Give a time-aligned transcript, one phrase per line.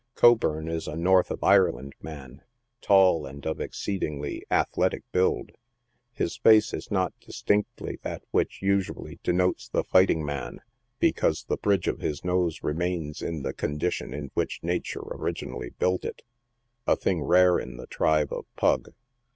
[0.15, 2.41] Co burn is a north of Ireland man,
[2.81, 5.51] tall, and of exceedingly athletic build.
[6.11, 10.61] His face is not distinctly that which usually denotes the fighting man,
[10.97, 15.69] because the bridge of his nose remains in the condi tion in which nature originally
[15.69, 16.23] built it—
[16.87, 18.95] a thing rare in the tribe of Pug.